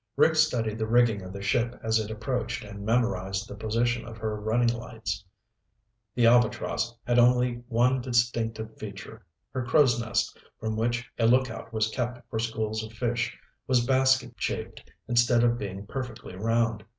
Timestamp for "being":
15.59-15.85